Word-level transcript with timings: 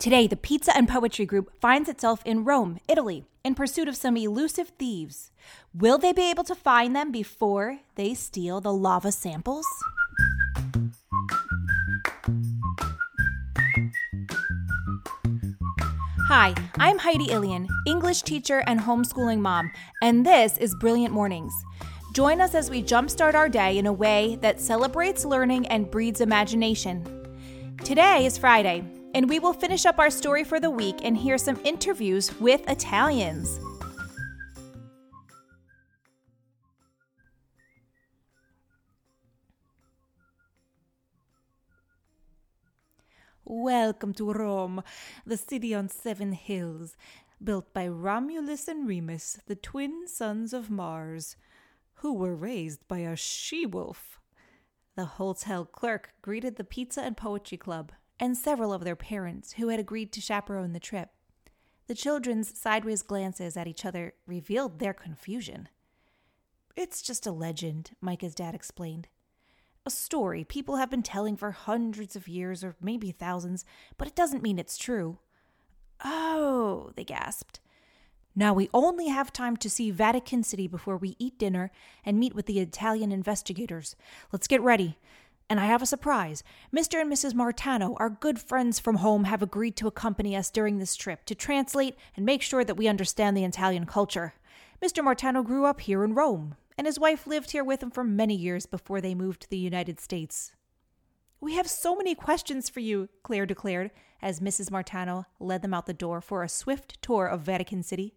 Today, 0.00 0.26
the 0.26 0.34
Pizza 0.34 0.74
and 0.74 0.88
Poetry 0.88 1.26
Group 1.26 1.60
finds 1.60 1.86
itself 1.86 2.22
in 2.24 2.42
Rome, 2.42 2.78
Italy, 2.88 3.26
in 3.44 3.54
pursuit 3.54 3.86
of 3.86 3.94
some 3.94 4.16
elusive 4.16 4.70
thieves. 4.78 5.30
Will 5.74 5.98
they 5.98 6.14
be 6.14 6.30
able 6.30 6.44
to 6.44 6.54
find 6.54 6.96
them 6.96 7.12
before 7.12 7.80
they 7.96 8.14
steal 8.14 8.62
the 8.62 8.72
lava 8.72 9.12
samples? 9.12 9.66
Hi, 16.28 16.54
I'm 16.78 16.96
Heidi 16.96 17.26
Illian, 17.26 17.68
English 17.86 18.22
teacher 18.22 18.62
and 18.66 18.80
homeschooling 18.80 19.40
mom, 19.40 19.70
and 20.00 20.24
this 20.24 20.56
is 20.56 20.74
Brilliant 20.76 21.12
Mornings. 21.12 21.52
Join 22.14 22.40
us 22.40 22.54
as 22.54 22.70
we 22.70 22.82
jumpstart 22.82 23.34
our 23.34 23.50
day 23.50 23.76
in 23.76 23.84
a 23.84 23.92
way 23.92 24.38
that 24.40 24.62
celebrates 24.62 25.26
learning 25.26 25.66
and 25.66 25.90
breeds 25.90 26.22
imagination. 26.22 27.04
Today 27.84 28.24
is 28.24 28.38
Friday, 28.38 28.82
and 29.14 29.28
we 29.28 29.38
will 29.38 29.52
finish 29.52 29.86
up 29.86 29.98
our 29.98 30.10
story 30.10 30.44
for 30.44 30.60
the 30.60 30.70
week 30.70 30.96
and 31.02 31.16
hear 31.16 31.38
some 31.38 31.60
interviews 31.64 32.38
with 32.40 32.68
Italians. 32.68 33.60
Welcome 43.44 44.14
to 44.14 44.32
Rome, 44.32 44.82
the 45.26 45.36
city 45.36 45.74
on 45.74 45.88
seven 45.88 46.32
hills, 46.32 46.96
built 47.42 47.74
by 47.74 47.88
Romulus 47.88 48.68
and 48.68 48.86
Remus, 48.86 49.38
the 49.46 49.56
twin 49.56 50.06
sons 50.06 50.52
of 50.52 50.70
Mars, 50.70 51.36
who 51.94 52.14
were 52.14 52.36
raised 52.36 52.86
by 52.86 52.98
a 52.98 53.16
she 53.16 53.66
wolf. 53.66 54.20
The 54.94 55.04
hotel 55.04 55.64
clerk 55.64 56.14
greeted 56.22 56.56
the 56.56 56.64
Pizza 56.64 57.02
and 57.02 57.16
Poetry 57.16 57.58
Club 57.58 57.92
and 58.20 58.36
several 58.36 58.72
of 58.72 58.84
their 58.84 58.94
parents 58.94 59.54
who 59.54 59.68
had 59.68 59.80
agreed 59.80 60.12
to 60.12 60.20
chaperone 60.20 60.72
the 60.72 60.78
trip. 60.78 61.08
The 61.86 61.94
children's 61.94 62.56
sideways 62.56 63.02
glances 63.02 63.56
at 63.56 63.66
each 63.66 63.84
other 63.84 64.12
revealed 64.26 64.78
their 64.78 64.94
confusion. 64.94 65.68
It's 66.76 67.02
just 67.02 67.26
a 67.26 67.32
legend, 67.32 67.92
Micah's 68.00 68.34
dad 68.34 68.54
explained. 68.54 69.08
A 69.86 69.90
story 69.90 70.44
people 70.44 70.76
have 70.76 70.90
been 70.90 71.02
telling 71.02 71.36
for 71.36 71.50
hundreds 71.50 72.14
of 72.14 72.28
years 72.28 72.62
or 72.62 72.76
maybe 72.80 73.10
thousands, 73.10 73.64
but 73.96 74.06
it 74.06 74.14
doesn't 74.14 74.42
mean 74.42 74.58
it's 74.58 74.76
true. 74.76 75.18
Oh, 76.04 76.92
they 76.94 77.04
gasped. 77.04 77.60
Now 78.36 78.54
we 78.54 78.70
only 78.72 79.08
have 79.08 79.32
time 79.32 79.56
to 79.56 79.70
see 79.70 79.90
Vatican 79.90 80.42
City 80.44 80.68
before 80.68 80.96
we 80.96 81.16
eat 81.18 81.38
dinner 81.38 81.72
and 82.04 82.20
meet 82.20 82.34
with 82.34 82.46
the 82.46 82.60
Italian 82.60 83.10
investigators. 83.10 83.96
Let's 84.30 84.46
get 84.46 84.60
ready. 84.60 84.98
And 85.50 85.58
I 85.58 85.66
have 85.66 85.82
a 85.82 85.86
surprise. 85.86 86.44
Mr. 86.72 87.00
and 87.00 87.12
Mrs. 87.12 87.34
Martano, 87.34 87.96
our 87.98 88.08
good 88.08 88.38
friends 88.38 88.78
from 88.78 88.96
home, 88.96 89.24
have 89.24 89.42
agreed 89.42 89.74
to 89.78 89.88
accompany 89.88 90.36
us 90.36 90.48
during 90.48 90.78
this 90.78 90.94
trip 90.94 91.24
to 91.24 91.34
translate 91.34 91.96
and 92.16 92.24
make 92.24 92.40
sure 92.40 92.62
that 92.62 92.76
we 92.76 92.86
understand 92.86 93.36
the 93.36 93.44
Italian 93.44 93.84
culture. 93.84 94.34
Mr. 94.80 95.02
Martano 95.02 95.44
grew 95.44 95.66
up 95.66 95.80
here 95.80 96.04
in 96.04 96.14
Rome, 96.14 96.54
and 96.78 96.86
his 96.86 97.00
wife 97.00 97.26
lived 97.26 97.50
here 97.50 97.64
with 97.64 97.82
him 97.82 97.90
for 97.90 98.04
many 98.04 98.36
years 98.36 98.64
before 98.64 99.00
they 99.00 99.12
moved 99.12 99.42
to 99.42 99.50
the 99.50 99.58
United 99.58 99.98
States. 99.98 100.52
We 101.40 101.56
have 101.56 101.68
so 101.68 101.96
many 101.96 102.14
questions 102.14 102.68
for 102.68 102.78
you, 102.78 103.08
Claire 103.24 103.44
declared 103.44 103.90
as 104.22 104.38
Mrs. 104.38 104.70
Martano 104.70 105.24
led 105.40 105.62
them 105.62 105.74
out 105.74 105.86
the 105.86 105.92
door 105.92 106.20
for 106.20 106.44
a 106.44 106.48
swift 106.48 107.02
tour 107.02 107.26
of 107.26 107.40
Vatican 107.40 107.82
City. 107.82 108.14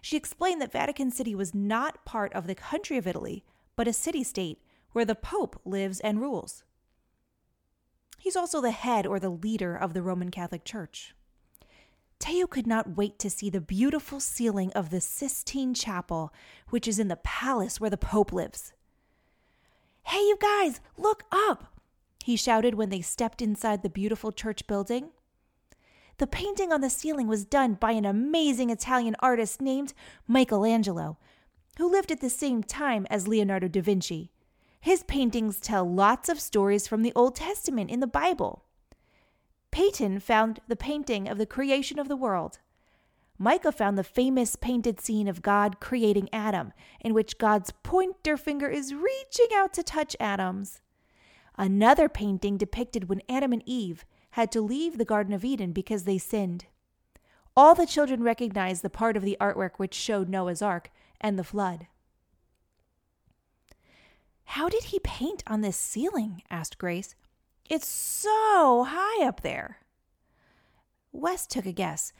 She 0.00 0.16
explained 0.16 0.62
that 0.62 0.72
Vatican 0.72 1.10
City 1.10 1.34
was 1.34 1.54
not 1.54 2.06
part 2.06 2.32
of 2.32 2.46
the 2.46 2.54
country 2.54 2.96
of 2.96 3.06
Italy, 3.06 3.44
but 3.76 3.86
a 3.86 3.92
city 3.92 4.24
state 4.24 4.62
where 4.92 5.04
the 5.04 5.14
Pope 5.14 5.60
lives 5.66 6.00
and 6.00 6.22
rules. 6.22 6.64
He's 8.20 8.36
also 8.36 8.60
the 8.60 8.70
head 8.70 9.06
or 9.06 9.18
the 9.18 9.30
leader 9.30 9.74
of 9.74 9.94
the 9.94 10.02
Roman 10.02 10.30
Catholic 10.30 10.62
Church. 10.62 11.14
Teo 12.18 12.46
could 12.46 12.66
not 12.66 12.98
wait 12.98 13.18
to 13.18 13.30
see 13.30 13.48
the 13.48 13.62
beautiful 13.62 14.20
ceiling 14.20 14.70
of 14.74 14.90
the 14.90 15.00
Sistine 15.00 15.72
Chapel, 15.72 16.30
which 16.68 16.86
is 16.86 16.98
in 16.98 17.08
the 17.08 17.16
palace 17.16 17.80
where 17.80 17.88
the 17.88 17.96
Pope 17.96 18.30
lives. 18.30 18.74
Hey, 20.02 20.18
you 20.18 20.36
guys, 20.38 20.82
look 20.98 21.24
up! 21.32 21.80
He 22.22 22.36
shouted 22.36 22.74
when 22.74 22.90
they 22.90 23.00
stepped 23.00 23.40
inside 23.40 23.82
the 23.82 23.88
beautiful 23.88 24.32
church 24.32 24.66
building. 24.66 25.08
The 26.18 26.26
painting 26.26 26.74
on 26.74 26.82
the 26.82 26.90
ceiling 26.90 27.26
was 27.26 27.46
done 27.46 27.72
by 27.72 27.92
an 27.92 28.04
amazing 28.04 28.68
Italian 28.68 29.16
artist 29.20 29.62
named 29.62 29.94
Michelangelo, 30.28 31.16
who 31.78 31.90
lived 31.90 32.12
at 32.12 32.20
the 32.20 32.28
same 32.28 32.62
time 32.62 33.06
as 33.08 33.26
Leonardo 33.26 33.66
da 33.66 33.80
Vinci. 33.80 34.30
His 34.80 35.02
paintings 35.02 35.60
tell 35.60 35.84
lots 35.88 36.28
of 36.28 36.40
stories 36.40 36.88
from 36.88 37.02
the 37.02 37.12
Old 37.14 37.36
Testament 37.36 37.90
in 37.90 38.00
the 38.00 38.06
Bible. 38.06 38.64
Peyton 39.70 40.20
found 40.20 40.60
the 40.68 40.76
painting 40.76 41.28
of 41.28 41.38
the 41.38 41.46
creation 41.46 41.98
of 41.98 42.08
the 42.08 42.16
world. 42.16 42.58
Micah 43.38 43.72
found 43.72 43.96
the 43.96 44.04
famous 44.04 44.56
painted 44.56 45.00
scene 45.00 45.28
of 45.28 45.42
God 45.42 45.80
creating 45.80 46.28
Adam, 46.32 46.72
in 47.00 47.14
which 47.14 47.38
God's 47.38 47.72
pointer 47.82 48.36
finger 48.36 48.68
is 48.68 48.94
reaching 48.94 49.48
out 49.54 49.72
to 49.74 49.82
touch 49.82 50.16
Adam's. 50.18 50.80
Another 51.56 52.08
painting 52.08 52.56
depicted 52.56 53.08
when 53.08 53.22
Adam 53.28 53.52
and 53.52 53.62
Eve 53.66 54.04
had 54.32 54.50
to 54.52 54.60
leave 54.60 54.98
the 54.98 55.04
Garden 55.04 55.32
of 55.32 55.44
Eden 55.44 55.72
because 55.72 56.04
they 56.04 56.18
sinned. 56.18 56.66
All 57.56 57.74
the 57.74 57.86
children 57.86 58.22
recognized 58.22 58.82
the 58.82 58.90
part 58.90 59.16
of 59.16 59.22
the 59.22 59.36
artwork 59.40 59.72
which 59.76 59.94
showed 59.94 60.28
Noah's 60.28 60.62
Ark 60.62 60.90
and 61.20 61.38
the 61.38 61.44
flood. 61.44 61.86
How 64.54 64.68
did 64.68 64.86
he 64.86 64.98
paint 64.98 65.44
on 65.46 65.60
this 65.60 65.76
ceiling? 65.76 66.42
asked 66.50 66.76
Grace. 66.76 67.14
It's 67.68 67.86
so 67.86 68.84
high 68.88 69.24
up 69.24 69.42
there. 69.42 69.78
Wes 71.12 71.46
took 71.46 71.66
a 71.66 71.72
guess. 71.72 72.12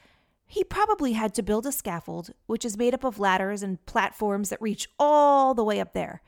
He 0.47 0.63
probably 0.63 1.11
had 1.11 1.33
to 1.33 1.43
build 1.43 1.65
a 1.65 1.73
scaffold, 1.73 2.31
which 2.45 2.63
is 2.63 2.77
made 2.77 2.93
up 2.93 3.03
of 3.03 3.19
ladders 3.19 3.63
and 3.63 3.85
platforms 3.85 4.47
that 4.47 4.61
reach 4.61 4.87
all 4.97 5.53
the 5.53 5.63
way 5.65 5.81
up 5.81 5.91
there. 5.91 6.21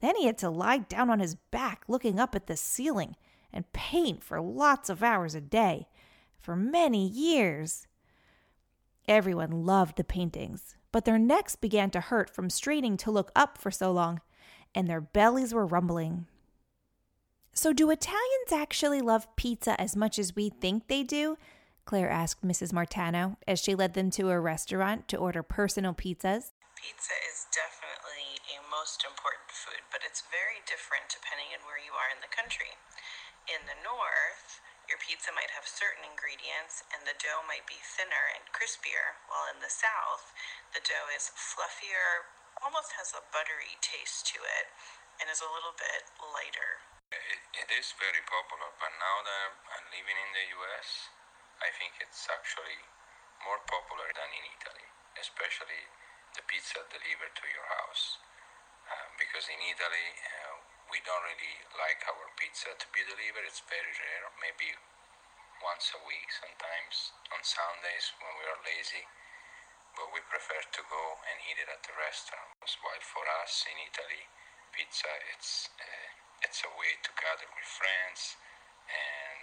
Then 0.00 0.14
he 0.14 0.26
had 0.26 0.38
to 0.38 0.48
lie 0.48 0.78
down 0.78 1.10
on 1.10 1.18
his 1.18 1.34
back 1.34 1.82
looking 1.88 2.20
up 2.20 2.36
at 2.36 2.46
the 2.46 2.56
ceiling 2.56 3.16
and 3.52 3.72
paint 3.72 4.22
for 4.22 4.40
lots 4.40 4.88
of 4.88 5.02
hours 5.02 5.34
a 5.34 5.40
day, 5.40 5.88
for 6.38 6.54
many 6.54 7.04
years. 7.04 7.88
Everyone 9.08 9.66
loved 9.66 9.96
the 9.96 10.04
paintings, 10.04 10.76
but 10.92 11.04
their 11.04 11.18
necks 11.18 11.56
began 11.56 11.90
to 11.90 12.00
hurt 12.00 12.30
from 12.30 12.48
straining 12.48 12.96
to 12.98 13.10
look 13.10 13.32
up 13.34 13.58
for 13.58 13.72
so 13.72 13.90
long 13.90 14.20
and 14.74 14.88
their 14.88 15.00
bellies 15.00 15.54
were 15.54 15.66
rumbling. 15.66 16.26
So, 17.52 17.72
do 17.72 17.90
Italians 17.90 18.52
actually 18.52 19.00
love 19.02 19.26
pizza 19.34 19.74
as 19.80 19.96
much 19.96 20.18
as 20.18 20.36
we 20.36 20.48
think 20.48 20.86
they 20.86 21.02
do? 21.02 21.36
Claire 21.88 22.12
asked 22.12 22.46
Mrs. 22.46 22.70
Martano 22.70 23.40
as 23.48 23.58
she 23.58 23.74
led 23.74 23.94
them 23.94 24.12
to 24.14 24.30
a 24.30 24.38
restaurant 24.38 25.08
to 25.08 25.16
order 25.16 25.42
personal 25.42 25.96
pizzas. 25.96 26.52
Pizza 26.78 27.16
is 27.26 27.50
definitely 27.50 28.38
a 28.54 28.62
most 28.70 29.02
important 29.02 29.50
food, 29.50 29.82
but 29.90 30.06
it's 30.06 30.22
very 30.30 30.62
different 30.70 31.10
depending 31.10 31.50
on 31.56 31.66
where 31.66 31.82
you 31.82 31.90
are 31.98 32.12
in 32.14 32.22
the 32.22 32.30
country. 32.30 32.78
In 33.50 33.66
the 33.66 33.80
north, 33.82 34.62
your 34.86 35.02
pizza 35.02 35.34
might 35.34 35.50
have 35.50 35.66
certain 35.66 36.06
ingredients 36.06 36.86
and 36.94 37.02
the 37.02 37.18
dough 37.18 37.42
might 37.50 37.66
be 37.66 37.80
thinner 37.80 38.30
and 38.36 38.44
crispier, 38.54 39.18
while 39.26 39.50
in 39.50 39.58
the 39.58 39.72
south, 39.72 40.30
the 40.70 40.84
dough 40.84 41.10
is 41.10 41.34
fluffier, 41.34 42.28
almost 42.62 42.94
has 42.98 43.14
a 43.14 43.22
buttery 43.30 43.78
taste 43.78 44.26
to 44.34 44.38
it 44.42 44.66
and 45.22 45.30
is 45.30 45.42
a 45.42 45.50
little 45.50 45.74
bit 45.74 46.10
lighter. 46.18 46.82
It, 47.14 47.40
it 47.54 47.68
is 47.72 47.94
very 47.96 48.20
popular, 48.28 48.68
but 48.76 48.92
now 49.00 49.16
that 49.24 49.50
I'm 49.78 49.86
living 49.94 50.18
in 50.18 50.30
the 50.34 50.46
US, 50.60 51.08
I 51.62 51.70
think 51.78 51.96
it's 52.02 52.28
actually 52.28 52.78
more 53.42 53.62
popular 53.66 54.10
than 54.12 54.28
in 54.34 54.44
Italy, 54.58 54.86
especially 55.18 55.86
the 56.36 56.44
pizza 56.46 56.82
delivered 56.90 57.34
to 57.34 57.46
your 57.48 57.66
house. 57.82 58.20
Uh, 58.88 59.08
because 59.20 59.46
in 59.48 59.60
Italy, 59.62 60.08
uh, 60.24 60.54
we 60.90 61.00
don't 61.04 61.24
really 61.24 61.56
like 61.76 62.00
our 62.08 62.26
pizza 62.40 62.72
to 62.72 62.86
be 62.90 63.04
delivered. 63.04 63.44
It's 63.44 63.64
very 63.68 63.92
rare, 63.92 64.28
maybe 64.40 64.72
once 65.60 65.92
a 65.92 66.00
week, 66.06 66.28
sometimes 66.32 67.12
on 67.34 67.40
Sundays 67.44 68.14
when 68.22 68.32
we 68.40 68.44
are 68.48 68.60
lazy 68.64 69.04
but 69.98 70.14
we 70.14 70.22
prefer 70.30 70.62
to 70.62 70.82
go 70.86 71.04
and 71.26 71.42
eat 71.50 71.58
it 71.58 71.66
at 71.66 71.82
the 71.82 71.90
restaurant. 71.98 72.54
While 72.86 73.02
for 73.02 73.26
us 73.42 73.66
in 73.66 73.74
Italy, 73.82 74.22
pizza 74.70 75.10
it's 75.34 75.74
uh, 75.74 76.06
it's 76.46 76.62
a 76.62 76.70
way 76.78 76.94
to 77.02 77.10
gather 77.18 77.50
with 77.50 77.66
friends 77.66 78.38
and 78.86 79.42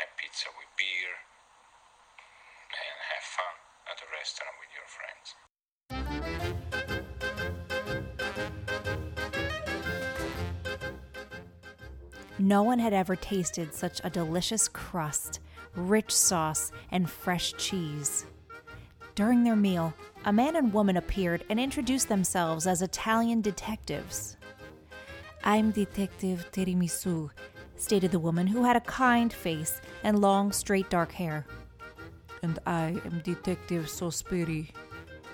have 0.00 0.08
pizza 0.16 0.48
with 0.56 0.72
beer 0.80 1.12
and 2.72 2.96
have 3.12 3.26
fun 3.28 3.56
at 3.92 4.00
a 4.00 4.08
restaurant 4.08 4.56
with 4.56 4.72
your 4.72 4.88
friends. 4.88 5.36
No 12.38 12.62
one 12.62 12.78
had 12.78 12.92
ever 12.92 13.16
tasted 13.16 13.74
such 13.74 14.00
a 14.02 14.10
delicious 14.10 14.66
crust, 14.66 15.40
rich 15.76 16.10
sauce, 16.10 16.72
and 16.90 17.08
fresh 17.08 17.52
cheese. 17.58 18.26
During 19.14 19.44
their 19.44 19.54
meal, 19.54 19.94
a 20.24 20.32
man 20.32 20.56
and 20.56 20.72
woman 20.72 20.96
appeared 20.96 21.44
and 21.48 21.60
introduced 21.60 22.08
themselves 22.08 22.66
as 22.66 22.82
Italian 22.82 23.42
detectives. 23.42 24.36
I'm 25.44 25.70
Detective 25.70 26.48
Tiramisu, 26.50 27.30
stated 27.76 28.10
the 28.10 28.18
woman 28.18 28.48
who 28.48 28.64
had 28.64 28.76
a 28.76 28.80
kind 28.80 29.32
face 29.32 29.80
and 30.02 30.20
long, 30.20 30.50
straight 30.50 30.90
dark 30.90 31.12
hair. 31.12 31.46
And 32.42 32.58
I 32.66 33.00
am 33.04 33.20
Detective 33.22 33.84
Sospiri, 33.84 34.70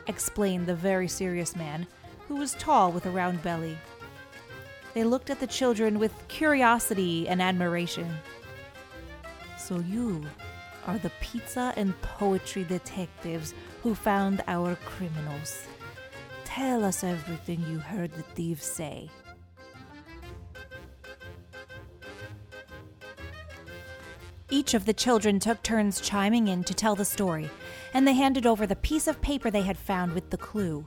explained 0.07 0.67
the 0.67 0.75
very 0.75 1.09
serious 1.09 1.57
man, 1.57 1.87
who 2.29 2.37
was 2.37 2.53
tall 2.57 2.93
with 2.93 3.07
a 3.07 3.11
round 3.11 3.43
belly. 3.43 3.79
They 4.93 5.05
looked 5.05 5.31
at 5.31 5.41
the 5.41 5.47
children 5.47 5.99
with 5.99 6.13
curiosity 6.29 7.27
and 7.29 7.41
admiration. 7.41 8.15
So 9.57 9.79
you 9.79 10.27
are 10.91 10.99
the 10.99 11.13
pizza 11.21 11.73
and 11.77 11.95
poetry 12.03 12.65
detectives 12.65 13.55
who 13.81 13.95
found 13.95 14.43
our 14.49 14.75
criminals. 14.85 15.63
Tell 16.45 16.85
us 16.85 17.05
everything 17.05 17.65
you 17.69 17.79
heard 17.79 18.13
the 18.13 18.25
thieves 18.25 18.67
say. 18.67 19.09
Each 24.51 24.75
of 24.75 24.85
the 24.85 24.93
children 24.93 25.39
took 25.39 25.63
turns 25.63 26.01
chiming 26.01 26.49
in 26.49 26.65
to 26.65 26.75
tell 26.75 26.97
the 26.97 27.05
story, 27.05 27.49
and 27.95 28.05
they 28.05 28.15
handed 28.15 28.45
over 28.45 28.67
the 28.67 28.75
piece 28.75 29.07
of 29.07 29.23
paper 29.23 29.49
they 29.49 29.63
had 29.63 29.79
found 29.79 30.13
with 30.13 30.31
the 30.31 30.37
clue. 30.37 30.85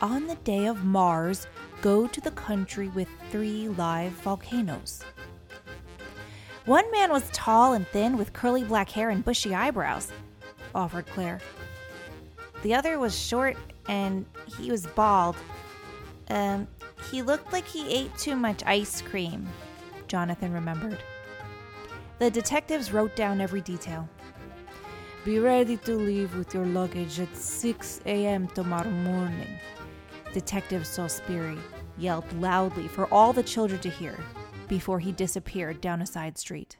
On 0.00 0.26
the 0.26 0.36
day 0.36 0.64
of 0.64 0.86
Mars, 0.86 1.46
go 1.82 2.06
to 2.06 2.20
the 2.22 2.30
country 2.30 2.88
with 2.88 3.08
three 3.30 3.68
live 3.68 4.12
volcanoes. 4.12 5.04
One 6.64 6.88
man 6.92 7.10
was 7.10 7.28
tall 7.32 7.72
and 7.72 7.86
thin 7.88 8.16
with 8.16 8.32
curly 8.32 8.62
black 8.62 8.88
hair 8.88 9.10
and 9.10 9.24
bushy 9.24 9.52
eyebrows, 9.52 10.12
offered 10.72 11.06
Claire. 11.06 11.40
The 12.62 12.72
other 12.74 13.00
was 13.00 13.18
short 13.18 13.56
and 13.88 14.24
he 14.56 14.70
was 14.70 14.86
bald. 14.86 15.34
Um, 16.30 16.68
he 17.10 17.20
looked 17.20 17.52
like 17.52 17.66
he 17.66 17.92
ate 17.92 18.16
too 18.16 18.36
much 18.36 18.62
ice 18.64 19.02
cream, 19.02 19.48
Jonathan 20.06 20.52
remembered. 20.52 20.98
The 22.20 22.30
detectives 22.30 22.92
wrote 22.92 23.16
down 23.16 23.40
every 23.40 23.60
detail. 23.60 24.08
Be 25.24 25.40
ready 25.40 25.76
to 25.78 25.96
leave 25.96 26.36
with 26.36 26.54
your 26.54 26.66
luggage 26.66 27.18
at 27.18 27.36
6 27.36 28.02
a.m. 28.06 28.46
tomorrow 28.46 28.88
morning. 28.90 29.58
Detective 30.32 30.82
Sospiri 30.82 31.58
yelled 31.98 32.32
loudly 32.40 32.86
for 32.86 33.12
all 33.12 33.32
the 33.32 33.42
children 33.42 33.80
to 33.80 33.90
hear 33.90 34.16
before 34.72 35.00
he 35.00 35.12
disappeared 35.12 35.82
down 35.82 36.00
a 36.00 36.06
side 36.06 36.38
street. 36.38 36.78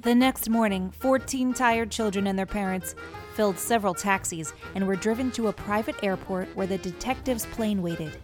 The 0.00 0.14
next 0.14 0.48
morning, 0.48 0.90
14 1.00 1.52
tired 1.52 1.90
children 1.90 2.28
and 2.28 2.38
their 2.38 2.46
parents 2.46 2.94
filled 3.34 3.58
several 3.58 3.92
taxis 3.92 4.54
and 4.74 4.86
were 4.86 4.96
driven 4.96 5.30
to 5.32 5.48
a 5.48 5.52
private 5.52 6.02
airport 6.02 6.48
where 6.56 6.66
the 6.66 6.78
detective's 6.78 7.44
plane 7.44 7.82
waited. 7.82 8.16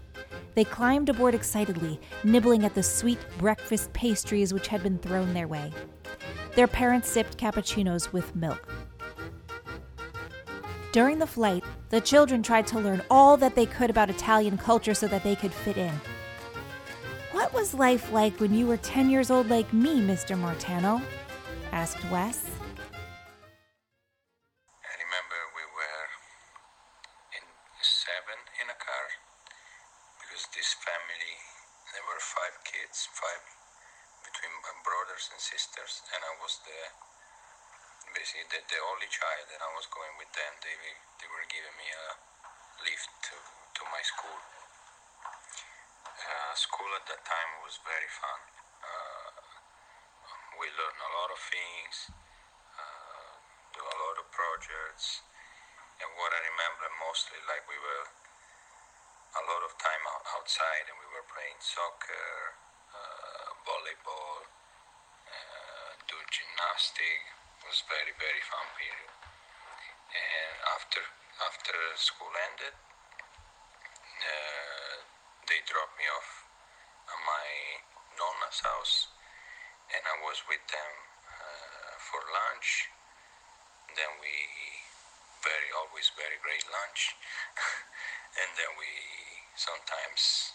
They 0.54 0.64
climbed 0.64 1.10
aboard 1.10 1.34
excitedly, 1.34 2.00
nibbling 2.22 2.64
at 2.64 2.74
the 2.74 2.82
sweet 2.82 3.18
breakfast 3.36 3.92
pastries 3.92 4.54
which 4.54 4.68
had 4.68 4.82
been 4.82 4.96
thrown 4.96 5.34
their 5.34 5.46
way. 5.46 5.74
Their 6.54 6.68
parents 6.68 7.10
sipped 7.10 7.36
cappuccinos 7.36 8.10
with 8.10 8.34
milk. 8.34 8.83
During 10.94 11.18
the 11.18 11.26
flight, 11.26 11.64
the 11.90 12.00
children 12.00 12.38
tried 12.40 12.68
to 12.68 12.78
learn 12.78 13.02
all 13.10 13.36
that 13.38 13.56
they 13.56 13.66
could 13.66 13.90
about 13.90 14.10
Italian 14.10 14.56
culture 14.56 14.94
so 14.94 15.08
that 15.08 15.24
they 15.24 15.34
could 15.34 15.50
fit 15.50 15.76
in. 15.76 15.90
What 17.32 17.52
was 17.52 17.74
life 17.74 18.12
like 18.12 18.38
when 18.38 18.54
you 18.54 18.68
were 18.70 18.76
10 18.76 19.10
years 19.10 19.28
old 19.28 19.50
like 19.50 19.66
me, 19.74 19.98
Mr. 19.98 20.38
Martano? 20.38 21.02
asked 21.72 21.98
Wes. 22.14 22.46
I 24.86 24.94
remember 25.02 25.38
we 25.58 25.66
were 25.66 26.06
in 27.42 27.44
seven 27.82 28.38
in 28.62 28.70
a 28.70 28.78
car 28.78 29.06
because 30.22 30.46
this 30.54 30.78
family, 30.78 31.34
there 31.90 32.06
were 32.06 32.22
five 32.22 32.54
kids, 32.62 33.10
five 33.10 33.42
between 34.30 34.54
my 34.62 34.70
brothers 34.86 35.26
and 35.34 35.42
sisters, 35.42 36.06
and 36.14 36.22
I 36.22 36.38
was 36.38 36.62
the 36.62 36.78
basically 38.14 38.46
the, 38.46 38.62
the 38.70 38.80
only 38.94 39.10
child, 39.10 39.46
and 39.50 39.60
I 39.60 39.70
was 39.74 39.90
going 39.90 40.14
with 40.22 40.30
them. 40.32 40.52
They 40.62 40.74
they 41.18 41.28
were 41.28 41.46
giving 41.50 41.74
me 41.74 41.88
a 41.90 42.06
lift 42.86 43.10
to 43.30 43.34
to 43.34 43.82
my 43.90 44.02
school. 44.06 44.38
Uh, 46.14 46.54
school 46.56 46.88
at 47.04 47.20
that 47.20 47.28
time 47.28 47.48
it 47.60 47.62
was 47.68 47.76
very 47.84 48.08
fun. 48.16 48.40
Uh, 48.80 49.44
we 50.56 50.72
learned 50.72 51.00
a 51.04 51.12
lot 51.20 51.28
of 51.28 51.36
things, 51.36 52.08
uh, 52.80 53.28
do 53.76 53.84
a 53.84 53.96
lot 54.08 54.16
of 54.16 54.24
projects, 54.32 55.20
and 56.00 56.08
what 56.16 56.32
I 56.32 56.40
remember 56.48 56.88
mostly, 57.04 57.36
like 57.44 57.60
we 57.68 57.76
were 57.76 58.08
a 59.36 59.42
lot 59.44 59.68
of 59.68 59.76
time 59.76 60.00
outside, 60.32 60.88
and 60.88 60.96
we 60.96 61.04
were 61.12 61.28
playing 61.28 61.60
soccer, 61.60 62.56
uh, 62.96 63.52
volleyball, 63.68 64.48
uh, 65.28 65.90
do 66.08 66.16
gymnastic. 66.32 67.20
It 67.60 67.68
was 67.68 67.84
very 67.84 68.16
very 68.16 68.40
fun 68.48 68.64
period. 68.80 69.12
And 70.08 70.56
after 70.72 71.04
after 71.52 71.76
school 72.00 72.32
ended, 72.48 72.72
uh, 74.24 74.96
they 75.52 75.60
dropped 75.68 76.00
me 76.00 76.08
off 76.08 76.43
nonna's 78.54 78.62
house, 78.62 79.08
and 79.90 80.02
I 80.06 80.22
was 80.22 80.38
with 80.46 80.62
them 80.70 80.92
uh, 81.26 81.94
for 81.98 82.22
lunch. 82.22 82.86
Then 83.98 84.10
we 84.22 84.30
very 85.42 85.70
always 85.74 86.10
very 86.14 86.38
great 86.38 86.62
lunch, 86.70 87.18
and 88.40 88.50
then 88.54 88.70
we 88.78 88.86
sometimes 89.58 90.54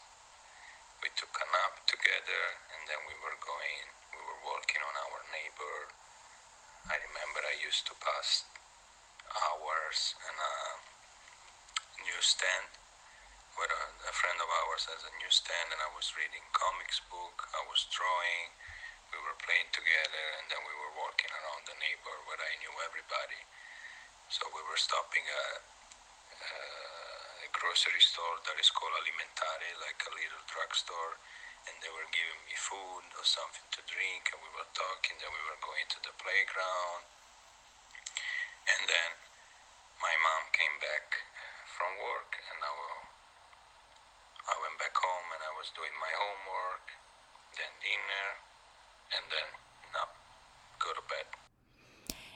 we 1.03 1.11
took 1.15 1.31
a 1.35 1.45
nap 1.51 1.83
together, 1.87 2.43
and 2.71 2.87
then 2.87 2.99
we 3.07 3.15
were 3.19 3.35
going. 3.43 3.83
We 4.15 4.19
were 4.23 4.41
walking 4.47 4.79
on 4.79 4.95
our 4.95 5.19
neighbor. 5.35 5.77
I 6.87 6.95
remember 6.95 7.43
I 7.43 7.59
used 7.59 7.83
to 7.91 7.95
pass 7.99 8.47
hours 9.29 10.15
and 10.25 10.37
a 10.39 10.55
newsstand 12.07 12.71
where 13.55 13.69
a, 13.69 13.83
a 14.09 14.13
friend 14.15 14.28
ours 14.87 15.03
a 15.03 15.11
newsstand, 15.19 15.75
and 15.75 15.81
I 15.83 15.91
was 15.91 16.15
reading 16.15 16.45
comics 16.55 17.03
book. 17.11 17.35
I 17.51 17.67
was 17.67 17.83
drawing. 17.91 18.47
We 19.11 19.19
were 19.19 19.35
playing 19.43 19.67
together, 19.75 20.25
and 20.39 20.45
then 20.47 20.61
we 20.63 20.71
were 20.71 20.93
walking 20.95 21.27
around 21.35 21.67
the 21.67 21.75
neighborhood. 21.83 22.23
where 22.31 22.39
I 22.39 22.53
knew 22.63 22.71
everybody. 22.87 23.41
So 24.31 24.47
we 24.55 24.63
were 24.63 24.79
stopping 24.79 25.25
at 25.27 25.59
a 27.43 27.49
grocery 27.51 27.99
store 27.99 28.39
that 28.47 28.55
is 28.55 28.71
called 28.71 28.95
Alimentare, 28.95 29.71
like 29.83 29.99
a 30.07 30.13
little 30.15 30.43
drugstore, 30.47 31.19
and 31.67 31.75
they 31.83 31.91
were 31.91 32.07
giving 32.15 32.39
me 32.47 32.55
food 32.55 33.03
or 33.19 33.25
something 33.27 33.67
to 33.75 33.81
drink, 33.83 34.31
and 34.31 34.39
we 34.39 34.51
were 34.55 34.69
talking. 34.71 35.19
Then 35.19 35.33
we 35.35 35.43
were 35.49 35.59
going 35.59 35.87
to 35.91 35.99
the 36.07 36.15
playground, 36.23 37.03
and 38.71 38.81
then 38.87 39.11
my 39.99 40.15
mom 40.23 40.43
came 40.55 40.77
back 40.79 41.19
from 41.75 41.91
work, 41.99 42.39
and 42.39 42.59
I, 42.63 42.71
wa- 42.71 43.08
I 44.49 44.57
went 44.65 44.81
back 44.81 44.97
home, 44.97 45.29
and 45.29 45.41
I 45.45 45.53
was 45.53 45.69
doing 45.77 45.93
my 46.01 46.09
homework, 46.17 46.97
then 47.53 47.69
dinner, 47.85 48.27
and 49.13 49.23
then 49.29 49.47
no, 49.93 50.09
go 50.81 50.89
to 50.97 51.03
bed. 51.05 51.29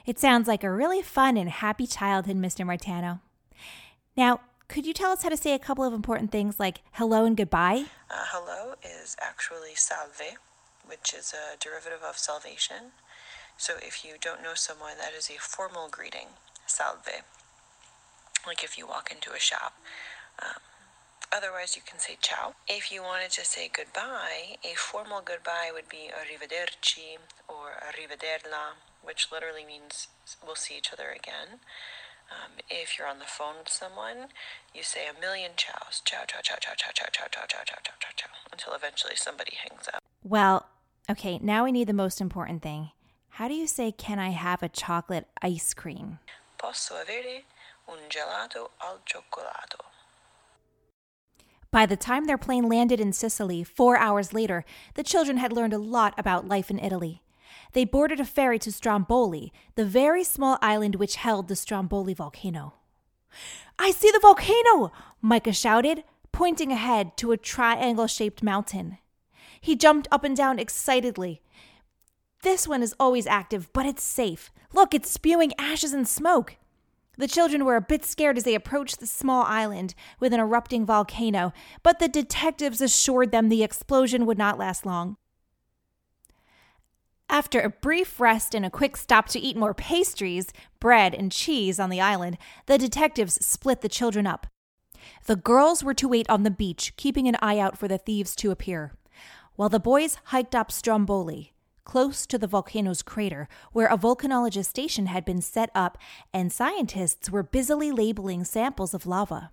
It 0.06 0.18
sounds 0.18 0.46
like 0.46 0.62
a 0.62 0.70
really 0.70 1.02
fun 1.02 1.36
and 1.36 1.50
happy 1.50 1.86
childhood, 1.86 2.36
Mr. 2.36 2.64
Martano. 2.64 3.20
Now, 4.16 4.40
could 4.68 4.86
you 4.86 4.92
tell 4.92 5.12
us 5.12 5.22
how 5.22 5.28
to 5.28 5.36
say 5.36 5.52
a 5.54 5.58
couple 5.58 5.84
of 5.84 5.92
important 5.92 6.30
things 6.30 6.60
like 6.60 6.82
hello 6.92 7.24
and 7.24 7.36
goodbye? 7.36 7.86
Uh, 8.10 8.24
hello 8.30 8.74
is 8.82 9.16
actually 9.20 9.74
salve, 9.74 10.38
which 10.86 11.12
is 11.14 11.34
a 11.34 11.56
derivative 11.58 12.02
of 12.02 12.18
salvation. 12.18 12.92
So 13.56 13.74
if 13.82 14.04
you 14.04 14.14
don't 14.20 14.42
know 14.42 14.54
someone, 14.54 14.98
that 14.98 15.12
is 15.16 15.30
a 15.30 15.38
formal 15.38 15.88
greeting, 15.88 16.28
salve. 16.66 17.22
Like 18.46 18.62
if 18.62 18.76
you 18.78 18.86
walk 18.86 19.10
into 19.10 19.32
a 19.32 19.38
shop. 19.38 19.74
Um, 20.42 20.60
otherwise, 21.34 21.74
you 21.74 21.82
can 21.84 21.98
say 21.98 22.16
ciao. 22.20 22.54
If 22.68 22.92
you 22.92 23.02
wanted 23.02 23.32
to 23.32 23.44
say 23.44 23.68
goodbye, 23.68 24.56
a 24.62 24.74
formal 24.76 25.20
goodbye 25.20 25.70
would 25.74 25.88
be 25.88 26.10
arrivederci 26.14 27.18
or 27.48 27.82
arrivederla, 27.82 28.78
which 29.02 29.28
literally 29.32 29.64
means 29.64 30.08
we'll 30.46 30.54
see 30.54 30.76
each 30.78 30.92
other 30.92 31.10
again. 31.10 31.58
Um, 32.30 32.52
if 32.70 32.96
you're 32.96 33.08
on 33.08 33.18
the 33.18 33.26
phone 33.26 33.56
with 33.58 33.68
someone, 33.68 34.28
you 34.74 34.82
say 34.82 35.06
a 35.06 35.20
million 35.20 35.52
ciaos. 35.56 36.02
Ciao, 36.04 36.24
ciao, 36.26 36.40
ciao, 36.42 36.56
ciao, 36.60 36.74
ciao, 36.76 36.90
ciao, 36.94 37.08
ciao, 37.12 37.28
ciao, 37.28 37.46
ciao, 37.46 37.64
ciao, 37.64 37.78
ciao, 37.82 37.94
ciao, 38.00 38.10
ciao, 38.16 38.30
until 38.52 38.72
eventually 38.74 39.16
somebody 39.16 39.56
hangs 39.62 39.88
up. 39.92 40.02
Well, 40.22 40.66
okay, 41.10 41.38
now 41.42 41.64
we 41.64 41.72
need 41.72 41.88
the 41.88 41.92
most 41.92 42.20
important 42.20 42.62
thing. 42.62 42.90
How 43.36 43.48
do 43.48 43.54
you 43.54 43.66
say, 43.66 43.92
can 43.92 44.18
I 44.18 44.30
have 44.30 44.62
a 44.62 44.68
chocolate 44.68 45.26
ice 45.42 45.74
cream? 45.74 46.18
Posso 46.56 46.94
avere 46.94 47.42
un 47.88 47.98
gelato 48.08 48.70
al 48.80 49.00
cioccolato? 49.04 49.93
By 51.74 51.86
the 51.86 51.96
time 51.96 52.26
their 52.26 52.38
plane 52.38 52.68
landed 52.68 53.00
in 53.00 53.12
Sicily, 53.12 53.64
four 53.64 53.96
hours 53.96 54.32
later, 54.32 54.64
the 54.94 55.02
children 55.02 55.38
had 55.38 55.52
learned 55.52 55.72
a 55.72 55.78
lot 55.78 56.14
about 56.16 56.46
life 56.46 56.70
in 56.70 56.78
Italy. 56.78 57.20
They 57.72 57.84
boarded 57.84 58.20
a 58.20 58.24
ferry 58.24 58.60
to 58.60 58.70
Stromboli, 58.70 59.52
the 59.74 59.84
very 59.84 60.22
small 60.22 60.56
island 60.62 60.94
which 60.94 61.16
held 61.16 61.48
the 61.48 61.56
Stromboli 61.56 62.14
volcano. 62.14 62.74
I 63.76 63.90
see 63.90 64.12
the 64.12 64.20
volcano! 64.20 64.92
Micah 65.20 65.52
shouted, 65.52 66.04
pointing 66.30 66.70
ahead 66.70 67.16
to 67.16 67.32
a 67.32 67.36
triangle 67.36 68.06
shaped 68.06 68.40
mountain. 68.40 68.98
He 69.60 69.74
jumped 69.74 70.06
up 70.12 70.22
and 70.22 70.36
down 70.36 70.60
excitedly. 70.60 71.42
This 72.44 72.68
one 72.68 72.84
is 72.84 72.94
always 73.00 73.26
active, 73.26 73.68
but 73.72 73.84
it's 73.84 74.04
safe. 74.04 74.52
Look, 74.72 74.94
it's 74.94 75.10
spewing 75.10 75.52
ashes 75.58 75.92
and 75.92 76.06
smoke. 76.06 76.54
The 77.16 77.28
children 77.28 77.64
were 77.64 77.76
a 77.76 77.80
bit 77.80 78.04
scared 78.04 78.36
as 78.36 78.44
they 78.44 78.54
approached 78.54 79.00
the 79.00 79.06
small 79.06 79.44
island 79.44 79.94
with 80.18 80.32
an 80.32 80.40
erupting 80.40 80.84
volcano, 80.84 81.52
but 81.82 81.98
the 81.98 82.08
detectives 82.08 82.80
assured 82.80 83.30
them 83.30 83.48
the 83.48 83.62
explosion 83.62 84.26
would 84.26 84.38
not 84.38 84.58
last 84.58 84.84
long. 84.84 85.16
After 87.28 87.60
a 87.60 87.70
brief 87.70 88.20
rest 88.20 88.54
and 88.54 88.66
a 88.66 88.70
quick 88.70 88.96
stop 88.96 89.28
to 89.28 89.40
eat 89.40 89.56
more 89.56 89.74
pastries, 89.74 90.52
bread, 90.78 91.14
and 91.14 91.32
cheese 91.32 91.80
on 91.80 91.90
the 91.90 92.00
island, 92.00 92.36
the 92.66 92.78
detectives 92.78 93.44
split 93.44 93.80
the 93.80 93.88
children 93.88 94.26
up. 94.26 94.46
The 95.26 95.36
girls 95.36 95.82
were 95.82 95.94
to 95.94 96.08
wait 96.08 96.28
on 96.28 96.42
the 96.42 96.50
beach, 96.50 96.94
keeping 96.96 97.26
an 97.26 97.36
eye 97.40 97.58
out 97.58 97.78
for 97.78 97.88
the 97.88 97.98
thieves 97.98 98.36
to 98.36 98.50
appear, 98.50 98.92
while 99.56 99.68
the 99.68 99.80
boys 99.80 100.18
hiked 100.24 100.54
up 100.54 100.70
Stromboli, 100.70 101.53
close 101.84 102.26
to 102.26 102.38
the 102.38 102.46
volcano's 102.46 103.02
crater, 103.02 103.48
where 103.72 103.86
a 103.88 103.98
volcanologist 103.98 104.66
station 104.66 105.06
had 105.06 105.24
been 105.24 105.40
set 105.40 105.70
up 105.74 105.98
and 106.32 106.52
scientists 106.52 107.30
were 107.30 107.42
busily 107.42 107.90
labeling 107.90 108.44
samples 108.44 108.94
of 108.94 109.06
lava. 109.06 109.50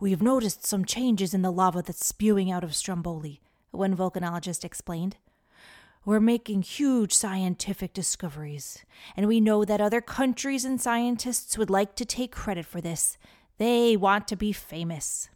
We've 0.00 0.22
noticed 0.22 0.66
some 0.66 0.84
changes 0.84 1.34
in 1.34 1.42
the 1.42 1.50
lava 1.50 1.82
that's 1.82 2.06
spewing 2.06 2.50
out 2.50 2.64
of 2.64 2.74
Stromboli, 2.74 3.40
one 3.70 3.96
volcanologist 3.96 4.64
explained. 4.64 5.16
We're 6.04 6.20
making 6.20 6.62
huge 6.62 7.12
scientific 7.12 7.92
discoveries, 7.92 8.84
and 9.16 9.26
we 9.26 9.40
know 9.40 9.64
that 9.64 9.80
other 9.80 10.00
countries 10.00 10.64
and 10.64 10.80
scientists 10.80 11.58
would 11.58 11.68
like 11.68 11.96
to 11.96 12.04
take 12.04 12.32
credit 12.32 12.64
for 12.64 12.80
this. 12.80 13.18
They 13.58 13.96
want 13.96 14.28
to 14.28 14.36
be 14.36 14.52
famous. 14.52 15.28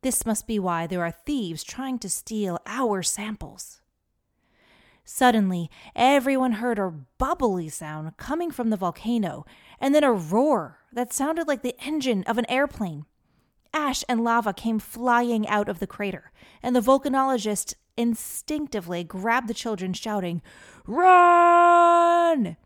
This 0.00 0.26
must 0.26 0.46
be 0.46 0.58
why 0.58 0.86
there 0.86 1.04
are 1.04 1.10
thieves 1.10 1.62
trying 1.62 1.98
to 2.00 2.08
steal 2.08 2.58
our 2.66 3.02
samples. 3.02 3.82
Suddenly, 5.04 5.70
everyone 5.94 6.52
heard 6.52 6.78
a 6.78 6.90
bubbly 7.18 7.68
sound 7.68 8.16
coming 8.16 8.50
from 8.50 8.70
the 8.70 8.76
volcano, 8.76 9.44
and 9.78 9.94
then 9.94 10.04
a 10.04 10.12
roar 10.12 10.78
that 10.92 11.12
sounded 11.12 11.46
like 11.46 11.62
the 11.62 11.76
engine 11.84 12.24
of 12.24 12.38
an 12.38 12.48
airplane. 12.48 13.04
Ash 13.74 14.02
and 14.08 14.24
lava 14.24 14.54
came 14.54 14.78
flying 14.78 15.46
out 15.46 15.68
of 15.68 15.78
the 15.78 15.86
crater, 15.86 16.32
and 16.62 16.74
the 16.74 16.80
volcanologist 16.80 17.74
instinctively 17.96 19.04
grabbed 19.04 19.48
the 19.48 19.54
children, 19.54 19.92
shouting, 19.92 20.40
Run! 20.86 22.56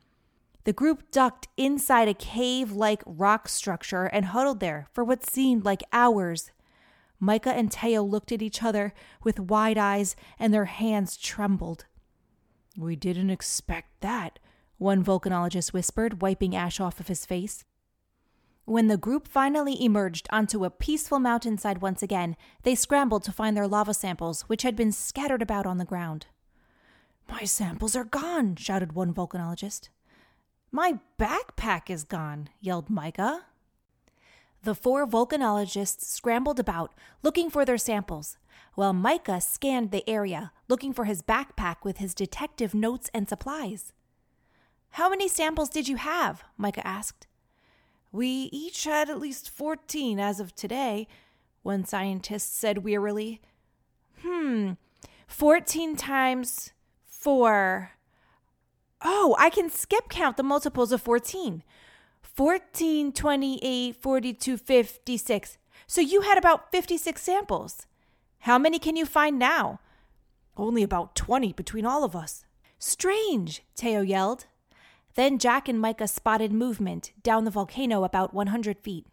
The 0.63 0.73
group 0.73 1.11
ducked 1.11 1.49
inside 1.57 2.09
a 2.09 2.15
cave 2.15 2.73
like 2.73 3.03
rock 3.05 3.49
structure 3.49 4.05
and 4.05 4.27
huddled 4.27 4.61
there 4.61 4.87
for 4.93 5.03
what 5.03 5.29
seemed 5.29 5.65
like 5.65 5.83
hours. 5.93 6.53
Micah 7.19 7.53
and 7.53 7.73
Teo 7.73 8.03
looked 8.03 8.31
at 8.31 8.43
each 8.43 8.63
other 8.63 8.95
with 9.25 9.41
wide 9.41 9.79
eyes, 9.79 10.15
and 10.39 10.55
their 10.55 10.67
hands 10.67 11.17
trembled. 11.17 11.87
We 12.79 12.95
didn't 12.95 13.31
expect 13.31 14.03
that, 14.03 14.39
one 14.77 15.05
volcanologist 15.05 15.73
whispered, 15.73 16.23
wiping 16.23 16.55
ash 16.55 16.79
off 16.79 17.01
of 17.01 17.09
his 17.09 17.27
face. 17.27 17.65
When 18.67 18.87
the 18.87 18.97
group 18.97 19.27
finally 19.27 19.83
emerged 19.85 20.29
onto 20.31 20.65
a 20.65 20.71
peaceful 20.71 21.19
mountainside 21.19 21.83
once 21.83 22.05
again, 22.05 22.37
they 22.63 22.77
scrambled 22.77 23.25
to 23.25 23.33
find 23.33 23.57
their 23.57 23.67
lava 23.67 23.95
samples, 23.95 24.43
which 24.43 24.63
had 24.63 24.77
been 24.77 24.93
scattered 24.93 25.43
about 25.43 25.67
on 25.67 25.79
the 25.79 25.85
ground. 25.85 26.27
My 27.29 27.43
samples 27.43 27.97
are 27.97 28.05
gone, 28.05 28.55
shouted 28.55 28.93
one 28.93 29.13
volcanologist. 29.13 29.89
My 30.71 31.01
backpack 31.19 31.91
is 31.91 32.05
gone, 32.05 32.49
yelled 32.61 32.89
Micah. 32.89 33.47
The 34.69 34.75
four 34.75 35.07
volcanologists 35.07 36.03
scrambled 36.03 36.61
about, 36.61 36.93
looking 37.23 37.49
for 37.49 37.65
their 37.65 37.79
samples, 37.79 38.37
while 38.75 38.93
Micah 38.93 39.41
scanned 39.41 39.93
the 39.93 40.07
area, 40.07 40.53
looking 40.69 40.93
for 40.93 41.07
his 41.07 41.23
backpack 41.23 41.77
with 41.85 41.97
his 41.97 42.15
detective 42.15 42.75
notes 42.75 43.09
and 43.15 43.27
supplies. 43.27 43.95
How 44.91 45.09
many 45.09 45.27
samples 45.27 45.71
did 45.71 45.89
you 45.89 45.97
have? 45.97 46.45
Micah 46.59 46.87
asked. 46.87 47.27
We 48.13 48.51
each 48.53 48.85
had 48.85 49.09
at 49.09 49.19
least 49.19 49.49
14 49.49 50.21
as 50.21 50.39
of 50.39 50.55
today, 50.55 51.09
one 51.63 51.87
scientist 51.87 52.55
said 52.55 52.85
wearily. 52.85 53.41
Hmm, 54.21 54.73
14 55.29 55.97
times 55.97 56.75
4. 57.07 57.93
Oh, 59.01 59.35
I 59.39 59.49
can 59.49 59.71
skip 59.71 60.11
count 60.11 60.37
the 60.37 60.43
multiples 60.43 60.93
of 60.93 61.01
14. 61.01 61.63
14, 62.23 63.13
28, 63.13 63.97
42, 63.97 64.57
56. 64.57 65.59
So 65.87 66.01
you 66.01 66.23
had 66.23 66.39
about 66.39 66.71
56 66.71 67.21
samples. 67.21 67.87
How 68.41 68.59
many 68.59 68.79
can 68.79 68.97
you 68.97 69.07
find 69.07 69.39
now? 69.39 69.81
Only 70.57 70.83
about 70.83 71.15
20 71.15 71.53
between 71.53 71.87
all 71.87 72.05
of 72.05 72.15
us. 72.15 72.45
Strange, 72.79 73.63
Teo 73.75 74.03
yelled. 74.03 74.47
Then 75.15 75.39
Jack 75.39 75.69
and 75.69 75.81
Micah 75.81 76.07
spotted 76.07 76.53
movement 76.53 77.13
down 77.23 77.45
the 77.45 77.51
volcano 77.51 78.05
about 78.05 78.33
100 78.33 78.79
feet. 78.79 79.07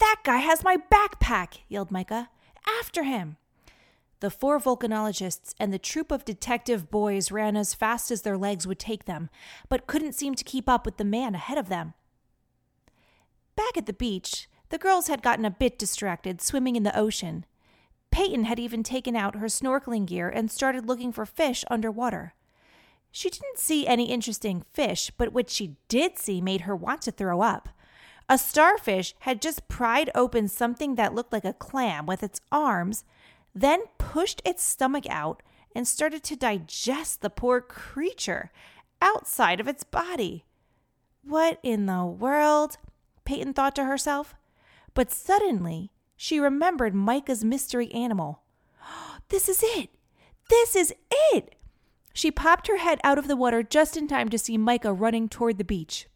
That 0.00 0.16
guy 0.24 0.38
has 0.38 0.64
my 0.64 0.76
backpack, 0.92 1.58
yelled 1.68 1.90
Micah. 1.90 2.30
After 2.80 3.04
him. 3.04 3.36
The 4.20 4.30
four 4.30 4.58
volcanologists 4.58 5.54
and 5.60 5.72
the 5.72 5.78
troop 5.78 6.10
of 6.10 6.24
detective 6.24 6.90
boys 6.90 7.30
ran 7.30 7.56
as 7.56 7.74
fast 7.74 8.10
as 8.10 8.22
their 8.22 8.38
legs 8.38 8.66
would 8.66 8.78
take 8.78 9.04
them, 9.04 9.28
but 9.68 9.86
couldn't 9.86 10.14
seem 10.14 10.34
to 10.34 10.44
keep 10.44 10.68
up 10.68 10.86
with 10.86 10.96
the 10.96 11.04
man 11.04 11.34
ahead 11.34 11.58
of 11.58 11.68
them. 11.68 11.92
Back 13.56 13.76
at 13.76 13.86
the 13.86 13.92
beach, 13.92 14.48
the 14.70 14.78
girls 14.78 15.08
had 15.08 15.22
gotten 15.22 15.44
a 15.44 15.50
bit 15.50 15.78
distracted 15.78 16.40
swimming 16.40 16.76
in 16.76 16.82
the 16.82 16.98
ocean. 16.98 17.44
Peyton 18.10 18.44
had 18.44 18.58
even 18.58 18.82
taken 18.82 19.14
out 19.14 19.36
her 19.36 19.46
snorkeling 19.46 20.06
gear 20.06 20.28
and 20.28 20.50
started 20.50 20.86
looking 20.86 21.12
for 21.12 21.26
fish 21.26 21.64
underwater. 21.70 22.34
She 23.10 23.30
didn't 23.30 23.58
see 23.58 23.86
any 23.86 24.10
interesting 24.10 24.64
fish, 24.72 25.10
but 25.16 25.32
what 25.32 25.50
she 25.50 25.76
did 25.88 26.18
see 26.18 26.40
made 26.40 26.62
her 26.62 26.74
want 26.74 27.02
to 27.02 27.10
throw 27.10 27.42
up. 27.42 27.68
A 28.28 28.38
starfish 28.38 29.14
had 29.20 29.40
just 29.40 29.68
pried 29.68 30.10
open 30.14 30.48
something 30.48 30.96
that 30.96 31.14
looked 31.14 31.32
like 31.32 31.44
a 31.44 31.52
clam 31.52 32.06
with 32.06 32.22
its 32.22 32.40
arms 32.50 33.04
then 33.56 33.80
pushed 33.96 34.42
its 34.44 34.62
stomach 34.62 35.06
out 35.08 35.42
and 35.74 35.88
started 35.88 36.22
to 36.22 36.36
digest 36.36 37.22
the 37.22 37.30
poor 37.30 37.62
creature 37.62 38.52
outside 39.00 39.60
of 39.60 39.66
its 39.66 39.82
body. 39.82 40.44
What 41.22 41.58
in 41.62 41.86
the 41.86 42.04
world? 42.04 42.76
Peyton 43.24 43.54
thought 43.54 43.74
to 43.76 43.84
herself. 43.84 44.34
But 44.92 45.10
suddenly 45.10 45.90
she 46.16 46.38
remembered 46.38 46.94
Micah's 46.94 47.44
mystery 47.44 47.90
animal. 47.92 48.42
This 49.28 49.48
is 49.48 49.60
it! 49.64 49.90
This 50.48 50.76
is 50.76 50.94
it! 51.32 51.56
She 52.12 52.30
popped 52.30 52.68
her 52.68 52.76
head 52.76 53.00
out 53.02 53.18
of 53.18 53.26
the 53.26 53.34
water 53.34 53.64
just 53.64 53.96
in 53.96 54.06
time 54.06 54.28
to 54.28 54.38
see 54.38 54.56
Micah 54.56 54.92
running 54.92 55.28
toward 55.28 55.58
the 55.58 55.64
beach. 55.64 56.06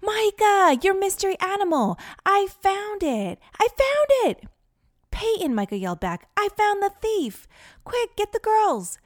Micah, 0.00 0.78
your 0.80 0.98
mystery 0.98 1.38
animal! 1.40 1.98
I 2.24 2.46
found 2.46 3.02
it! 3.02 3.38
I 3.60 3.68
found 3.68 4.30
it! 4.30 4.48
Peyton, 5.16 5.54
Micah 5.54 5.78
yelled 5.78 5.98
back. 5.98 6.28
I 6.36 6.50
found 6.58 6.82
the 6.82 6.92
thief! 7.00 7.48
Quick, 7.84 8.16
get 8.16 8.32
the 8.32 8.38
girls! 8.38 8.98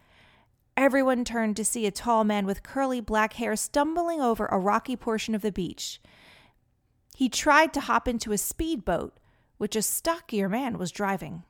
Everyone 0.77 1.25
turned 1.25 1.57
to 1.57 1.65
see 1.65 1.87
a 1.87 1.93
tall 1.93 2.25
man 2.25 2.47
with 2.47 2.65
curly 2.65 3.01
black 3.01 3.35
hair 3.35 3.55
stumbling 3.55 4.21
over 4.21 4.47
a 4.47 4.59
rocky 4.59 4.97
portion 4.97 5.37
of 5.37 5.43
the 5.43 5.53
beach. 5.53 6.01
He 7.15 7.29
tried 7.29 7.73
to 7.75 7.81
hop 7.83 8.09
into 8.09 8.33
a 8.33 8.39
speedboat, 8.39 9.21
which 9.59 9.77
a 9.77 9.83
stockier 9.83 10.49
man 10.49 10.79
was 10.79 10.91
driving. 10.91 11.45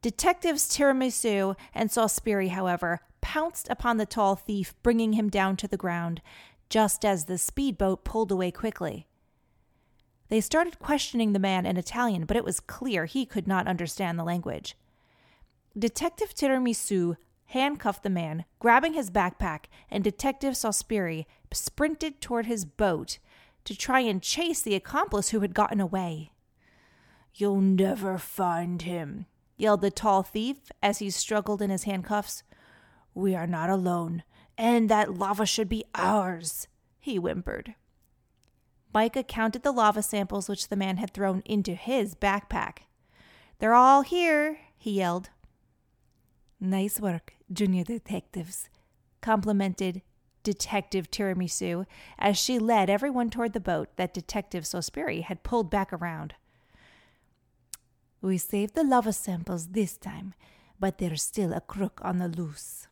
Detectives 0.00 0.68
Tiramisu 0.68 1.56
and 1.74 1.90
Salisbury, 1.90 2.48
however, 2.48 3.00
pounced 3.20 3.66
upon 3.68 3.96
the 3.96 4.06
tall 4.06 4.36
thief, 4.36 4.76
bringing 4.84 5.14
him 5.14 5.28
down 5.28 5.56
to 5.56 5.66
the 5.66 5.76
ground, 5.76 6.22
just 6.68 7.04
as 7.04 7.24
the 7.24 7.36
speedboat 7.36 8.04
pulled 8.04 8.30
away 8.30 8.52
quickly. 8.52 9.08
They 10.32 10.40
started 10.40 10.78
questioning 10.78 11.34
the 11.34 11.38
man 11.38 11.66
in 11.66 11.76
Italian, 11.76 12.24
but 12.24 12.38
it 12.38 12.44
was 12.44 12.58
clear 12.58 13.04
he 13.04 13.26
could 13.26 13.46
not 13.46 13.66
understand 13.66 14.18
the 14.18 14.24
language. 14.24 14.78
Detective 15.78 16.34
Tiramisu 16.34 17.18
handcuffed 17.48 18.02
the 18.02 18.08
man, 18.08 18.46
grabbing 18.58 18.94
his 18.94 19.10
backpack, 19.10 19.64
and 19.90 20.02
Detective 20.02 20.56
Salisbury 20.56 21.26
sprinted 21.52 22.22
toward 22.22 22.46
his 22.46 22.64
boat 22.64 23.18
to 23.64 23.76
try 23.76 24.00
and 24.00 24.22
chase 24.22 24.62
the 24.62 24.74
accomplice 24.74 25.28
who 25.28 25.40
had 25.40 25.52
gotten 25.52 25.82
away. 25.82 26.32
You'll 27.34 27.60
never 27.60 28.16
find 28.16 28.80
him, 28.80 29.26
yelled 29.58 29.82
the 29.82 29.90
tall 29.90 30.22
thief 30.22 30.72
as 30.82 31.00
he 31.00 31.10
struggled 31.10 31.60
in 31.60 31.68
his 31.68 31.84
handcuffs. 31.84 32.42
We 33.12 33.34
are 33.34 33.46
not 33.46 33.68
alone, 33.68 34.22
and 34.56 34.88
that 34.88 35.12
lava 35.12 35.44
should 35.44 35.68
be 35.68 35.84
ours, 35.94 36.68
he 36.98 37.16
whimpered. 37.16 37.74
Micah 38.94 39.22
counted 39.22 39.62
the 39.62 39.72
lava 39.72 40.02
samples 40.02 40.48
which 40.48 40.68
the 40.68 40.76
man 40.76 40.98
had 40.98 41.12
thrown 41.12 41.42
into 41.44 41.74
his 41.74 42.14
backpack. 42.14 42.78
They're 43.58 43.74
all 43.74 44.02
here, 44.02 44.58
he 44.76 44.92
yelled. 44.92 45.30
Nice 46.60 47.00
work, 47.00 47.34
junior 47.52 47.84
detectives, 47.84 48.68
complimented 49.20 50.02
Detective 50.42 51.10
Tiramisu 51.10 51.86
as 52.18 52.36
she 52.36 52.58
led 52.58 52.90
everyone 52.90 53.30
toward 53.30 53.52
the 53.52 53.60
boat 53.60 53.88
that 53.96 54.14
Detective 54.14 54.66
Salisbury 54.66 55.20
had 55.20 55.42
pulled 55.42 55.70
back 55.70 55.92
around. 55.92 56.34
We 58.20 58.38
saved 58.38 58.74
the 58.74 58.84
lava 58.84 59.12
samples 59.12 59.68
this 59.68 59.96
time, 59.96 60.34
but 60.78 60.98
there's 60.98 61.22
still 61.22 61.52
a 61.52 61.60
crook 61.60 62.00
on 62.02 62.18
the 62.18 62.28
loose. 62.28 62.88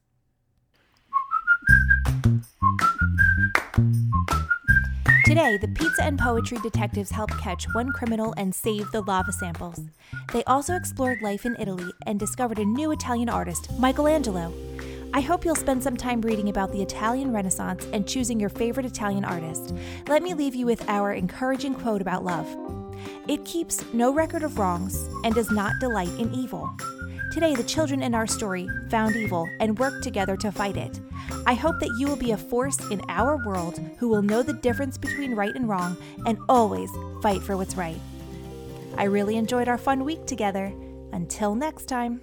Today, 5.30 5.58
the 5.58 5.68
pizza 5.68 6.02
and 6.02 6.18
poetry 6.18 6.58
detectives 6.60 7.12
help 7.12 7.30
catch 7.38 7.64
one 7.72 7.92
criminal 7.92 8.34
and 8.36 8.52
save 8.52 8.90
the 8.90 9.02
lava 9.02 9.30
samples. 9.30 9.80
They 10.32 10.42
also 10.42 10.74
explored 10.74 11.22
life 11.22 11.46
in 11.46 11.54
Italy 11.60 11.88
and 12.04 12.18
discovered 12.18 12.58
a 12.58 12.64
new 12.64 12.90
Italian 12.90 13.28
artist, 13.28 13.70
Michelangelo. 13.78 14.52
I 15.14 15.20
hope 15.20 15.44
you'll 15.44 15.54
spend 15.54 15.84
some 15.84 15.96
time 15.96 16.20
reading 16.20 16.48
about 16.48 16.72
the 16.72 16.82
Italian 16.82 17.32
Renaissance 17.32 17.86
and 17.92 18.08
choosing 18.08 18.40
your 18.40 18.48
favorite 18.48 18.86
Italian 18.86 19.24
artist. 19.24 19.72
Let 20.08 20.24
me 20.24 20.34
leave 20.34 20.56
you 20.56 20.66
with 20.66 20.84
our 20.88 21.12
encouraging 21.12 21.76
quote 21.76 22.02
about 22.02 22.24
love 22.24 22.48
It 23.28 23.44
keeps 23.44 23.84
no 23.92 24.12
record 24.12 24.42
of 24.42 24.58
wrongs 24.58 24.96
and 25.22 25.32
does 25.32 25.52
not 25.52 25.78
delight 25.78 26.10
in 26.18 26.34
evil. 26.34 26.68
Today, 27.30 27.54
the 27.54 27.62
children 27.62 28.02
in 28.02 28.12
our 28.12 28.26
story 28.26 28.68
found 28.88 29.14
evil 29.14 29.48
and 29.60 29.78
worked 29.78 30.02
together 30.02 30.36
to 30.38 30.50
fight 30.50 30.76
it. 30.76 31.00
I 31.46 31.54
hope 31.54 31.78
that 31.78 31.94
you 31.96 32.08
will 32.08 32.16
be 32.16 32.32
a 32.32 32.36
force 32.36 32.78
in 32.90 33.00
our 33.08 33.36
world 33.46 33.78
who 33.98 34.08
will 34.08 34.20
know 34.20 34.42
the 34.42 34.52
difference 34.52 34.98
between 34.98 35.36
right 35.36 35.54
and 35.54 35.68
wrong 35.68 35.96
and 36.26 36.38
always 36.48 36.90
fight 37.22 37.40
for 37.40 37.56
what's 37.56 37.76
right. 37.76 38.00
I 38.96 39.04
really 39.04 39.36
enjoyed 39.36 39.68
our 39.68 39.78
fun 39.78 40.04
week 40.04 40.26
together. 40.26 40.72
Until 41.12 41.54
next 41.54 41.86
time. 41.86 42.20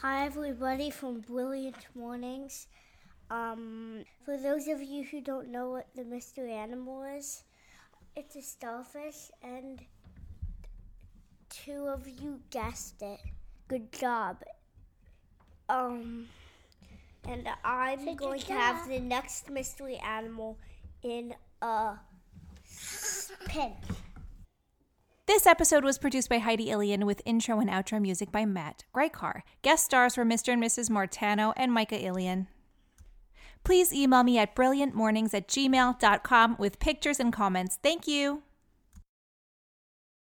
Hi, 0.00 0.24
everybody 0.24 0.90
from 0.90 1.20
Brilliant 1.20 1.86
Mornings. 1.96 2.68
Um, 3.28 4.04
for 4.24 4.36
those 4.36 4.68
of 4.68 4.80
you 4.80 5.02
who 5.02 5.20
don't 5.20 5.50
know 5.50 5.70
what 5.70 5.88
the 5.96 6.04
mystery 6.04 6.52
animal 6.52 7.02
is, 7.02 7.42
it's 8.14 8.36
a 8.36 8.42
starfish, 8.42 9.30
and 9.42 9.80
two 11.64 11.86
of 11.86 12.06
you 12.08 12.40
guessed 12.50 13.02
it. 13.02 13.20
Good 13.68 13.92
job. 13.92 14.42
Um, 15.68 16.26
and 17.28 17.48
I'm 17.64 18.04
Say 18.04 18.14
going 18.14 18.40
good 18.40 18.46
to 18.48 18.52
have 18.52 18.88
the 18.88 18.98
next 18.98 19.50
mystery 19.50 19.96
animal 19.96 20.58
in 21.02 21.34
a 21.60 21.94
pinch. 23.46 23.76
This 25.26 25.46
episode 25.46 25.84
was 25.84 25.98
produced 25.98 26.28
by 26.28 26.38
Heidi 26.38 26.66
Illian 26.66 27.04
with 27.04 27.22
intro 27.24 27.60
and 27.60 27.70
outro 27.70 28.00
music 28.00 28.32
by 28.32 28.44
Matt 28.44 28.84
Greikar. 28.94 29.42
Guest 29.62 29.84
stars 29.84 30.16
were 30.16 30.24
Mr. 30.24 30.52
and 30.52 30.62
Mrs. 30.62 30.90
Martano 30.90 31.52
and 31.56 31.72
Micah 31.72 31.98
Illian. 31.98 32.48
Please 33.64 33.92
email 33.94 34.24
me 34.24 34.38
at 34.38 34.56
brilliantmornings 34.56 35.32
at 35.32 35.46
gmail.com 35.46 36.56
with 36.58 36.80
pictures 36.80 37.20
and 37.20 37.32
comments. 37.32 37.78
Thank 37.80 38.08
you. 38.08 38.42